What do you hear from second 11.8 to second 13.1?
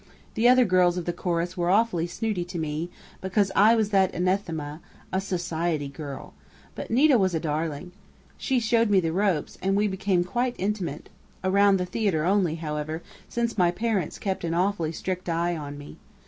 theater only, however,